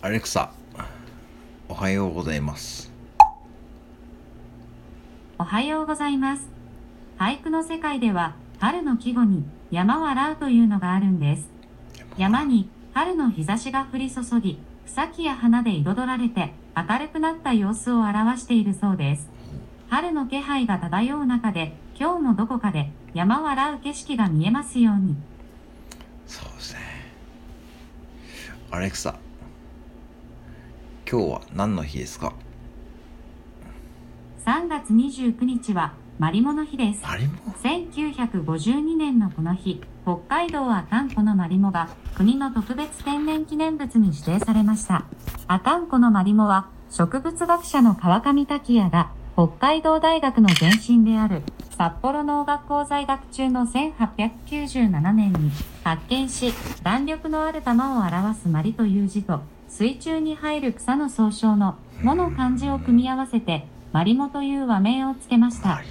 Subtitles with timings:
[0.00, 0.52] アレクサ、
[1.68, 2.92] おはようございます。
[5.40, 6.48] おはようございます。
[7.18, 11.50] 俳句の世界では、春の季語に山笑うというのがあるんです。
[12.16, 19.28] 山に春の日差しが降り注ぎ、草木や花で彩られて明るくなった様子を表しているそうです。
[19.88, 25.16] 春の気配が漂う中で、今日もどこかで山笑う景色が見えますように。
[26.28, 26.80] そうですね。
[28.70, 29.18] アレクサ、
[31.10, 32.34] 今日は何の日ですか
[34.44, 37.02] ？3月29日は、マリモの日です。
[37.02, 37.32] マリモ
[37.62, 45.06] ？1952年のこの日、北海道阿寒湖のマリモが国の特別天然記念物に指定されました。
[45.46, 55.50] 阿寒湖のマリモは植物学者の川上滝也が北海道大学の前身である札幌農学校在学中の1897年に
[55.84, 65.82] 発見し、弾力のある玉を表すマリという字と水中に入る草の総称のもの漢字を組み合わせてマリモという和名をつけました。